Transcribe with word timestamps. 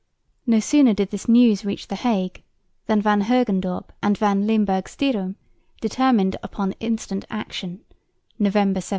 No 0.47 0.59
sooner 0.59 0.95
did 0.95 1.11
this 1.11 1.27
news 1.29 1.63
reach 1.63 1.87
the 1.87 1.95
Hague 1.95 2.41
than 2.87 3.03
Van 3.03 3.21
Hogendorp 3.21 3.91
and 4.01 4.17
Van 4.17 4.47
Limburg 4.47 4.85
Stirum 4.89 5.35
determined 5.79 6.35
upon 6.41 6.71
instant 6.79 7.23
action 7.29 7.81
(November 8.39 8.81
17). 8.81 8.89